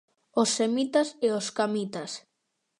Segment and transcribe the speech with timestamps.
[0.41, 2.11] Os semitas e os camitas.